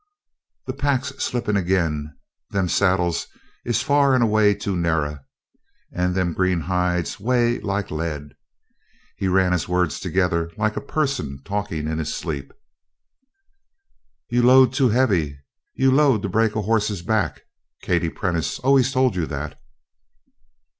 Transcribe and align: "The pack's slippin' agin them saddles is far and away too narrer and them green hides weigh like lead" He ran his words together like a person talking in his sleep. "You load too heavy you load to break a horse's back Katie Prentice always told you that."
"The 0.65 0.73
pack's 0.73 1.09
slippin' 1.23 1.55
agin 1.55 2.17
them 2.49 2.67
saddles 2.67 3.27
is 3.63 3.83
far 3.83 4.15
and 4.15 4.23
away 4.23 4.55
too 4.55 4.75
narrer 4.75 5.27
and 5.93 6.15
them 6.15 6.33
green 6.33 6.61
hides 6.61 7.19
weigh 7.19 7.59
like 7.59 7.91
lead" 7.91 8.31
He 9.19 9.27
ran 9.27 9.51
his 9.51 9.67
words 9.69 9.99
together 9.99 10.49
like 10.57 10.75
a 10.75 10.81
person 10.81 11.43
talking 11.45 11.87
in 11.87 11.99
his 11.99 12.11
sleep. 12.11 12.51
"You 14.31 14.41
load 14.41 14.73
too 14.73 14.89
heavy 14.89 15.37
you 15.75 15.91
load 15.91 16.23
to 16.23 16.29
break 16.29 16.55
a 16.55 16.63
horse's 16.63 17.03
back 17.03 17.41
Katie 17.83 18.09
Prentice 18.09 18.57
always 18.57 18.91
told 18.91 19.15
you 19.15 19.27
that." 19.27 19.61